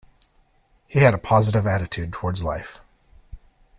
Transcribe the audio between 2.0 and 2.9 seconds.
towards life.